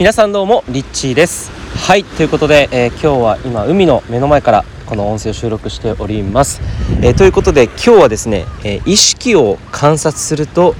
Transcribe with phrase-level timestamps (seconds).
[0.00, 1.50] 皆さんどうもリッチーです。
[1.76, 6.62] はいということで、えー、今日は今海の目の前からこの音声を収録しております、
[7.02, 10.74] えー、ということで今日はですね、えー、意識を観察すると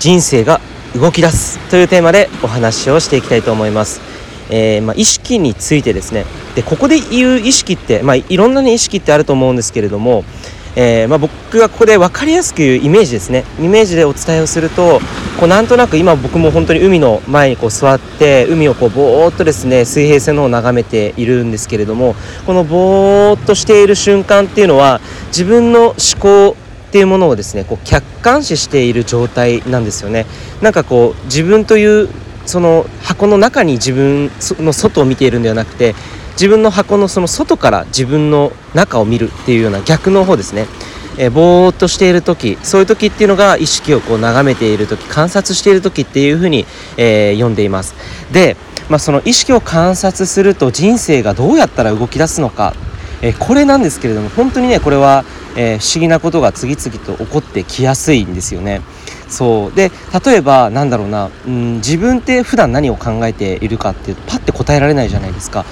[0.00, 0.60] 人生が
[0.94, 4.02] 動き出すというテーマでお話をしていきたいと思います。
[4.50, 6.26] えー、まあ、意識についてですね。
[6.54, 10.24] でここで言う意識って、まあ、いろんな、ね、意識ってあると思うんですけれども、
[10.78, 13.44] えー、まあ、僕がここで分かりやすく言うイメージですね。
[13.58, 15.00] イメージでお伝えをすると
[15.40, 26.56] こうなんとなく今僕も本当に海の前にこう座って海をこうぼーっとですね水平線の方を眺めているんですけれどもこのぼーっとしている瞬間っていうのは自分の思考
[26.88, 30.26] っていうものをですねこう客観視している状態なんですよね。
[30.60, 32.08] なんかこう自分という
[32.44, 35.94] その箱の中に自分の外を見ているんではなくて
[36.36, 40.66] 自分の箱のその外から自分の中を見るっていうような逆の方ですね、
[41.18, 46.66] えー、ぼーっとしている時そういう時っていうのが意識をこう眺めている時観察している時っていうふうに、
[46.98, 47.94] えー、読んでいます。
[48.32, 48.56] で、
[48.90, 52.74] まあ、その意識を観察すると人生がどうやったら動き出すのか、
[53.22, 55.24] えー、これなんですけれども本当にねこれは、
[55.58, 58.82] え不思議なことが次々と起こってきやすいんですよね。
[59.28, 59.76] そう。
[59.76, 59.90] で
[60.24, 65.64] 例えばなんだろうな、うん、自分って普段何を考えているかっていうとパッて答えられないじゃないですか。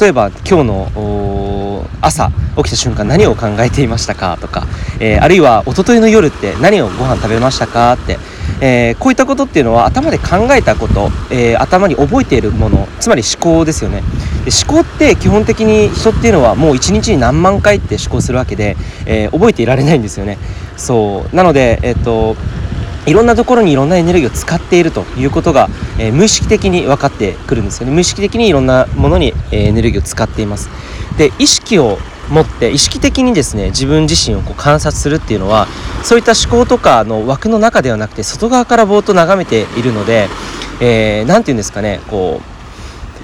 [0.00, 4.66] 例えば今日の朝起きた瞬間何を考えていましたかとか、
[5.00, 8.18] えー、あるいは一昨日の夜って何をご飯食べましたかって、
[8.60, 14.02] えー、こういったことっていうのは頭で考えたこと、えー、頭に覚えているものつまり思考ですよね。
[14.40, 20.38] 思考って基本的に人っていうのはもう一日に何万回って思考するわけで、え覚えていられないんですよね。
[20.76, 21.36] そう。
[21.36, 22.36] なのでえっ、と
[23.06, 27.92] いろんなところにいろんなエネルギーを使っているということが、えー、無意識的に分かってくるんですよね。
[27.92, 30.68] 無意識的にいろんなものに、えー、エネルギーを使っています。
[31.16, 31.98] で意識を
[32.30, 35.66] 持って意識的にですね自分自身をこう観察するっていうのは
[36.04, 40.28] そういった思考とかの枠の中ではなくて外側からぼーっと眺めているので
[40.78, 42.40] 何、えー、て言うんですかねこ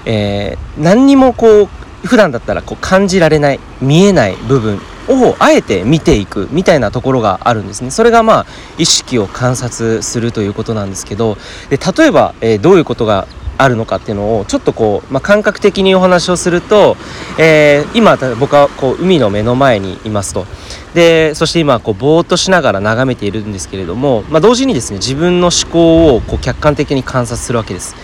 [0.05, 1.67] う、えー、何にもこう
[2.05, 7.91] 普段だったらこう感じられない見えない部分をあえて見ていくみたいなところがあるんですね。
[7.91, 8.45] それがまあ
[8.77, 11.37] 意識を観察するということなんですけど
[11.69, 13.27] で例えば、えー、どういうことが
[13.57, 16.95] あるのかっていうのをちょっとこう、まあ、感覚的にお話をすると、
[17.39, 20.45] えー、今僕はこう海の目の前にいますと。
[20.93, 27.95] でそして今こうぼーっとしながら眺めているんですけれども、まあ、同時にですね自分の思考をこう客観的に観察するわけです。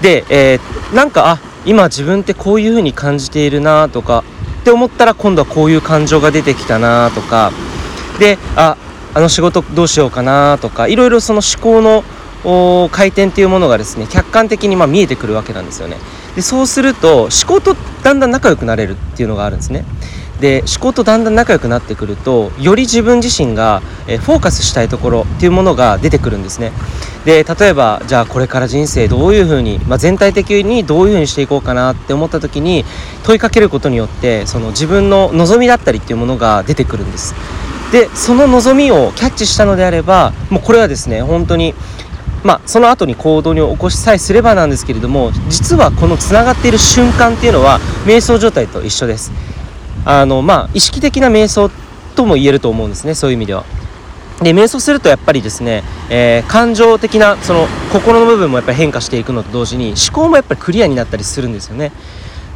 [0.00, 4.24] で、えー、なんかあ今自分ってこういうふうに感じているなとか
[4.64, 7.52] って思ったら今度はこういう感情が出てきたなとか。
[8.18, 8.76] であ
[9.12, 12.02] あの仕事どうしようかなとかいろいろその思考の
[12.90, 15.98] 回転っていうものがですね客観的にま見えてくるわけなんですよね。
[16.34, 19.84] でそうすると思考とだんだん仲良くなれるっていうのがあるんですね。
[20.40, 26.72] で思考とだんだん仲良くなってくるとより自分自身が、えフォーカスしたいところっていうものが出てくるんですね。
[27.24, 32.84] で例えばじゃあこれから人生どういうふうに、まあ、全体的にどういうふうにしていこうかなって思った時に
[33.22, 37.34] 問いかけることによってその自分の望みだったりっていうものが出てくるんです。
[37.92, 41.74] でその望みをキャッチしたのであればもうこれはですね本当に
[42.44, 49.32] まあ、その後に行動に起こしさえすればなんですけれども実はこのつながっている瞬間っていうのは瞑想状態と一緒です。
[50.04, 51.70] あのまあ意識的な瞑想
[52.14, 53.64] とも言えると思うんですねそういう意味では。
[54.42, 61.92] で瞑想するとやっぱりですね、えー、感情的なその心の部分もやっぱり変化していくのと同時に思考もやっぱりクリアになったりするんですよね。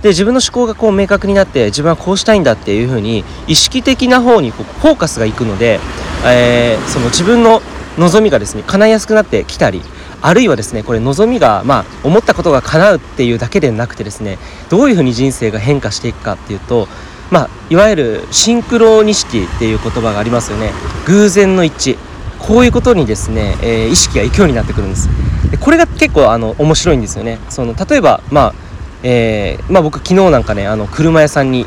[0.03, 5.81] で自分の思考がこう明確になって自分はこうしたいんだっていうふうに意識的な方にこうフォーカスがいくので、
[6.25, 7.63] えー、その自分の
[7.97, 9.83] 望みがですね叶いやすくなってきたり
[10.23, 14.39] あるいはですねこれ望みがまあ思ったことが叶うっていうだけでなくてですね
[14.69, 16.89] どういうふうに人生が変化していくかっていうと
[17.31, 20.73] まあ、いわゆるシンクロニシティっていう言葉がありますよね。
[21.07, 21.99] 偶然の一致。
[22.39, 25.09] こういうことにですね、えー、意識が行くようになってくるんです。
[25.51, 27.39] でこれが結構あの面白いんですよね。
[27.49, 28.55] その例えば、まあ
[29.03, 31.67] えーまあ、僕昨日なんかねあの車屋さんに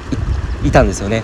[0.63, 1.23] いたんですよね。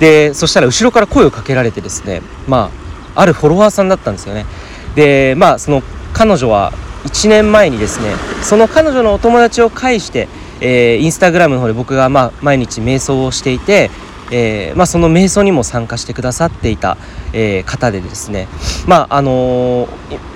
[0.00, 2.70] でそしたら後ろから声をかけられてですねま
[3.14, 4.46] ああるフォロワーさんだったんですよね。
[4.94, 6.72] でまあその彼女は
[7.04, 10.28] 1年前にですねその彼女のお友達を介して
[10.60, 13.90] えー、インスタグラムの方で僕が、まあ、毎日瞑想をしていて、
[14.30, 16.96] えーまあ、その瞑想にも参加してくださっていた、
[17.32, 18.48] えー、方でですね、
[18.86, 19.86] まああの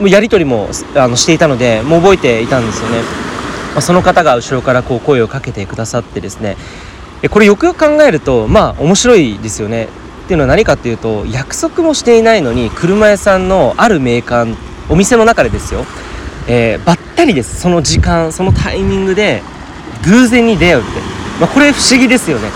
[0.00, 2.98] ー、やり取りもあのしていたのでもう覚えていたんですよね、
[3.72, 6.56] まあ、その方が後ろからこう声をかけてくださってですね。
[7.30, 9.88] これよくよく考えるとまあ面白いですよね。
[10.24, 14.56] っていうのは何かっていうと約束もしていないのに車屋さんのあるメーカー
[14.90, 15.86] お店の中でですよ、
[16.46, 17.60] えー、ばったりです。
[17.60, 19.42] その時間そのタイミングで
[20.04, 21.00] 偶然に出会うって、
[21.40, 22.50] まあ、これ不思議ですよね。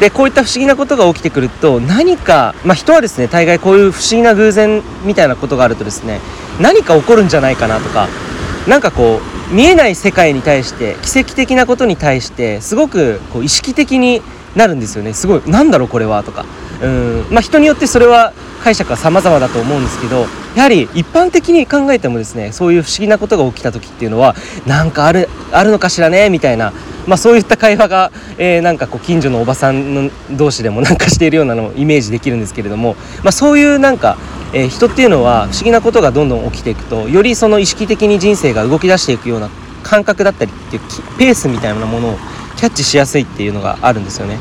[0.00, 6.20] でこういった不思議なことが起きてくると何か、まあ、人はですね大概こういう不思議な偶然みたいなことがあるとですね
[6.60, 8.08] 何か起こるんじゃないかなとか
[8.68, 9.20] 何かこ
[9.50, 14.20] う見えない世界に対して奇跡的なことに対してすごくこう意識的に
[14.54, 15.12] なるんですよね。
[15.12, 16.44] すごいなんだろうこれはとか。
[16.82, 24.34] うんまあ人によってそれは解釈は様々だと思うんですけどやはり一般的に考えてもですねそういう不思議なことが起きた時っていうのは
[24.66, 26.72] なんかあるあるのかしらねみたいな
[27.06, 34.16] まあ、そういった会話が、えー、なんかこう近所のおばさんの同士でもなんかしているようなのをイメージできるんですけれども、まあ、そういうなんか、
[34.52, 39.50] えー、人っていうのは不思議なことがどんどん起きていくとよりその意識的に人生が動き出していくような
[39.82, 40.82] 感覚だったりっていう
[41.18, 42.16] ペースみたいなものを
[42.56, 44.38] キャッチしやすいっていうのがあるんですよね。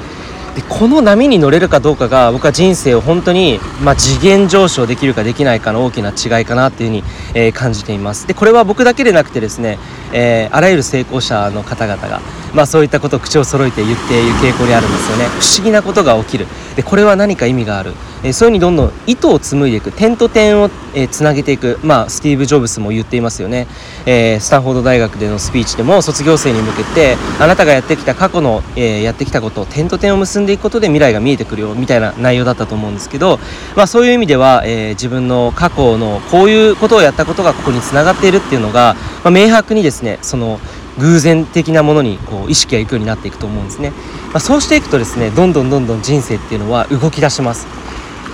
[0.56, 7.04] でこの波に乗れるかどうかが僕は人生を本当に、まあ、次元上昇できるかできないかの大きな違いかなっていうふうに、
[7.34, 8.26] えー、感じています。
[8.26, 9.78] でこれは僕だけでなくてですね、
[10.14, 12.22] えー、あらゆる成功者の方々が、
[12.54, 15.26] まあ、そういったことを口を揃えて言っている傾向にあるんですよね。
[15.26, 16.48] 不思議なことが起きる。
[16.78, 17.94] でこれは何か意味がある、
[18.26, 23.68] え、そういうふうにどんどん糸を紡いでいく点と点を、え、つなげていく、まあ、スティーブ・ジョブスも言っていますよね、
[24.08, 33.40] え、スタンフォード大学でのスピーチでも卒業生に向けてあなたがやってきた過去の、え、やってきたことを点と点を結んでいくことで未来が見えてくるよみたいな内容だったと思うんですけど、
[33.76, 40.60] まあ、そういう意味では、え、自分の過去のこういうことをやったことがここにつながっているっていうのが、まあ、明白にですねその
[40.98, 43.92] 偶然的なものにこう意識がいくようになっていくと思うんですね、
[44.30, 47.68] まあ、そうしていくとですねどんどんどんどん人生っていうのは動き出します。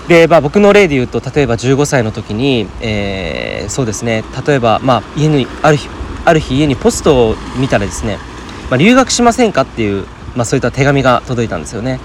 [0.07, 4.23] で、まあ、僕の例で言うと例えば15歳の時に、えー、そうですね。
[4.45, 5.89] 例えば、まあ、家にある日
[6.25, 8.17] ある日家にポストを見たらですね、
[8.69, 10.05] まあ、留学しませんかっていう、
[10.35, 11.99] まあ、そういった手紙が届いたんですよね。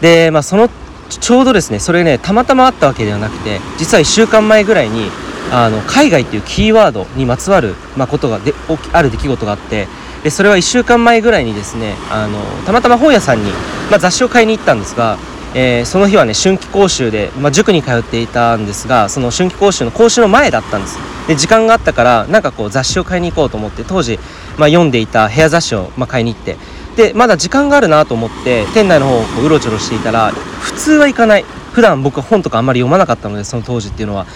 [0.00, 0.68] で、まあ、その
[1.08, 5.10] ちょうどですねそれねたまたまあったわけではなくて実は1週間前ぐらいに
[5.52, 8.52] あの海外っていうキーワードにまつわる、まあ、ことがで
[8.92, 9.86] ある出来事があって
[10.24, 13.52] でそれは1週間前ぐらいにですねあのたまたま本屋さんに、
[13.90, 15.18] まあ、雑誌を買いに行ったんですが、
[15.58, 20.98] えー、その日はね春季講習で、まあ、塾に通っていたんですがその春季講習の講習の前だったんです。
[21.26, 24.18] で時間があったからなんかこう雑誌を買いに行こうと思って当時、
[24.58, 26.56] まあ、読んでいた部屋雑誌を、まあ、買いに行って
[26.94, 31.44] でまだ時間があるなと思って店内の方をこううろちょろしていたら普通は行かない。
[31.72, 34.26] 普段僕は本とかあんまり読まなかったのでその当時っていうのは。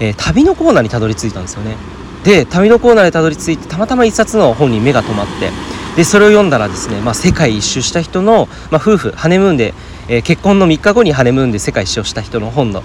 [0.00, 1.76] えー、旅のコーナーにたどり着いたんですよね。
[2.24, 5.50] で旅のコーナーでたどり着いてたまたま一冊の本に目が留まって
[5.96, 9.74] でそれを読んだらですね、まあ、世界一周した人の、まあ、夫婦ハネムーンで、
[10.08, 12.82] えー、結婚の3日後にハネムーンで世界一周した人の本の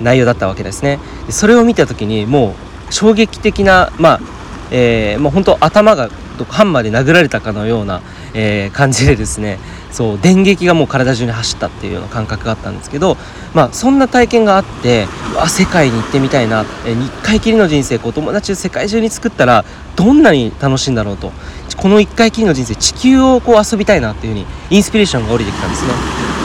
[0.00, 0.98] 内容だったわけですね。
[1.26, 2.54] でそれを見た時にも
[2.90, 4.20] う衝撃的なまあ、
[4.70, 6.10] えー、もう本当頭が
[6.48, 8.02] ハンマーで殴られたかのような、
[8.38, 9.58] えー、感じでですね
[9.90, 13.16] そう電撃がもう体中に走ったっていうような感覚があったんですけど、
[13.54, 19.64] まあ、そんな体験があってわ世界に行ってみたいなえ1回きりの人生こう友達を世界中に作ったら
[19.96, 21.32] どんなに楽しいんだろうと。
[21.76, 25.90] この1回きりの人生地球をこう遊びたいなっていうふうにインスピレーションが降りてきたんですね。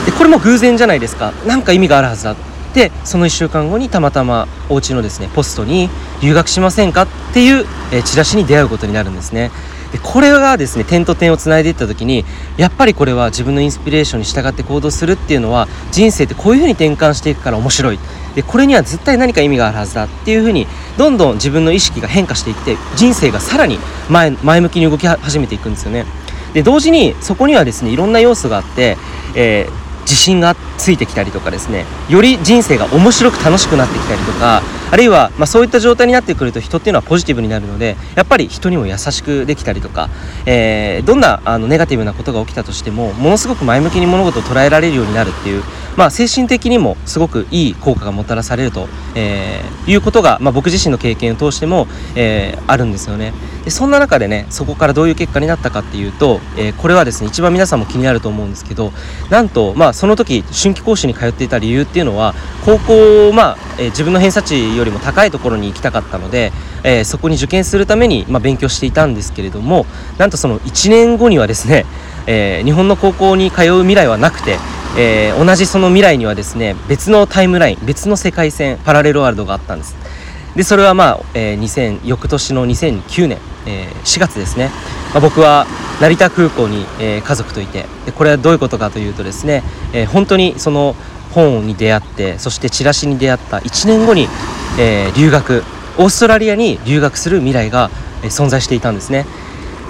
[0.04, 1.32] でこれも偶然じゃないですか。
[1.46, 2.36] 何か意味があるはずだ
[2.74, 5.88] でその1週間後にたまたまお家のですねポストに
[6.22, 7.02] 留学しませんか？
[7.02, 9.50] っていう、えチラシに出会うことになるんですね。
[9.92, 12.24] でこれがですね点と点をつないでいった時に
[12.56, 17.98] やっぱりこれは自分のインスピレーションに従って行動するっていうのは人生ってこういうふうに転換していくから面白い。
[18.34, 20.66] でこれには絶対何か意味があるはずだっていうふうに
[20.96, 23.78] どんどん自分の意識が変化していって人生がさらに
[24.08, 26.06] 前前向きに動き始めていくんですよね。
[26.54, 28.96] で同時にそこにはですねいろんな要素があって、
[29.34, 34.62] えー自信がついてきたりとかですねより人生が面白く楽しくなってきたりとか
[34.92, 40.10] あるいは、まあ、そういった状態になってくると人っていうのはポジティブになるのでやっぱり人にも優しくできたりとか、
[40.44, 45.62] えー、どんなあのネガティブなことが起きたとしてもものすごく前向きに物事を捉えられるようになるっていう
[45.96, 53.32] まあ、精神的にもすごくいい効果がもたらされると、えー、いうことが、まあ、僕自身の経験を通しても、えー、あるんですよね。
[53.64, 58.92] でそんな中でねそこからどういう結果になったかっていうと、えー、これはですね一番皆さんも気になると思うんですけど
[59.30, 62.34] なんと、まあ、その時春季講師に通っていた理由っていうのは
[62.64, 66.52] 高校、まあえー、自分の偏差値よよりも高いところに行きたかったので、
[66.84, 69.86] えー、そこに受験するために、まあ、勉強していたんですけれども
[70.18, 71.86] なんとその1年後にはですね、
[72.26, 74.58] えー、日本の高校に通う未来はなくて
[74.94, 79.96] えー、同じその未来にはですね別のタイムライン別の世界線パラレルワールドがあったんです。
[80.54, 84.70] でそれはまあ、えー、2000翌年の2009年、えー、4月ですね、
[85.14, 85.66] まあ、僕は
[85.98, 89.62] 成田空港に、えー、家族といてでこれはどういうことかというとですね、
[89.94, 90.94] えー、本当にその
[91.30, 94.28] 本に出会ってそしてチラシに出会った1年後に、
[94.78, 95.62] えー、留学
[95.98, 97.90] オーストラリアに留学する未来が、
[98.22, 99.26] え、存在していたんですね。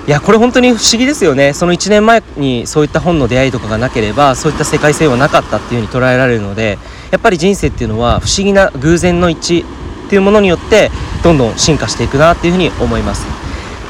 [0.04, 1.52] いやこれ本当に不思議ですよね。
[1.52, 6.76] その1年前にそういった本の出会いとかがなければそういった世界線はなかったっていうふうに捉えられるので
[7.12, 9.64] やっぱり人生っていうのは不思議な偶然の一致
[10.06, 10.90] っていうものによって
[11.22, 13.24] どんどん進化していくなっていうふうに思います。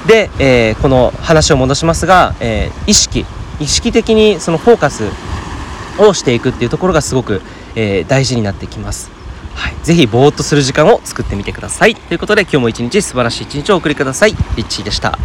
[0.07, 3.25] で、えー、この話を戻しますが、えー、意識
[3.59, 5.05] 意識的にそのフォーカス
[5.99, 7.41] をしていくっていうところがすごく、
[7.75, 9.12] えー、大事になってきます。
[9.55, 11.95] はい、ぜひぼーっとする時間を作ってみてください。
[11.95, 14.33] ということで今日も一日素晴らしい一日をお送りください。
[14.57, 15.19] リッチーでした。